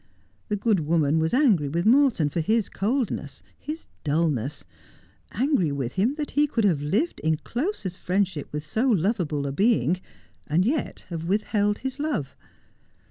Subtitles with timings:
[0.49, 4.65] The good woman was angry with Morton for his coldness, his dulness—
[5.43, 9.51] angry with him that he could have lived in closest friendship with so lovable a
[9.51, 10.01] being,
[10.47, 12.35] and yet have withheld his love.